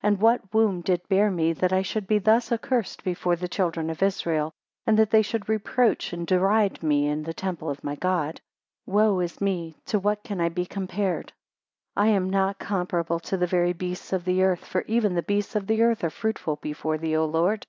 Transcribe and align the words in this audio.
and 0.00 0.20
what 0.20 0.54
womb 0.54 0.80
did 0.80 1.00
bear 1.08 1.28
me, 1.28 1.52
that 1.52 1.72
I 1.72 1.82
should 1.82 2.06
be 2.06 2.20
thus 2.20 2.52
accursed 2.52 3.02
before 3.02 3.34
the 3.34 3.48
children 3.48 3.90
of 3.90 4.00
Israel, 4.00 4.52
and 4.86 4.96
that 4.96 5.10
they 5.10 5.22
should 5.22 5.48
reproach 5.48 6.12
and 6.12 6.24
deride 6.24 6.84
me 6.84 7.08
in 7.08 7.24
the 7.24 7.34
temple 7.34 7.68
of 7.68 7.82
my 7.82 7.96
God: 7.96 8.40
Wo 8.86 9.18
is 9.18 9.40
me, 9.40 9.74
to 9.86 9.98
what 9.98 10.22
can 10.22 10.40
I 10.40 10.50
be 10.50 10.66
compared? 10.66 11.32
3 11.96 12.02
I 12.04 12.06
am 12.10 12.30
not 12.30 12.60
comparable 12.60 13.18
to 13.26 13.36
the 13.36 13.48
very 13.48 13.72
beasts 13.72 14.12
of 14.12 14.24
the 14.24 14.44
earth, 14.44 14.64
for 14.64 14.82
even 14.82 15.16
the 15.16 15.20
beasts 15.24 15.56
of 15.56 15.66
the 15.66 15.82
earth 15.82 16.04
are 16.04 16.10
fruitful 16.10 16.60
before 16.62 16.96
thee, 16.96 17.16
O 17.16 17.24
Lord! 17.24 17.66